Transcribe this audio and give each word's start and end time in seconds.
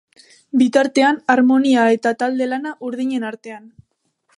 Bitartean, 0.61 1.21
armonia 1.35 1.85
eta 1.99 2.15
talde 2.23 2.51
lana 2.51 2.73
urdinen 2.91 3.33
artean. 3.33 3.75